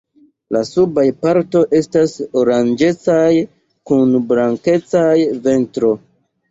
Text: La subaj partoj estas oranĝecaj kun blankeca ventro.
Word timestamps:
La 0.55 0.61
subaj 0.69 1.03
partoj 1.25 1.61
estas 1.81 2.17
oranĝecaj 2.43 3.29
kun 3.93 4.19
blankeca 4.35 5.09
ventro. 5.49 5.97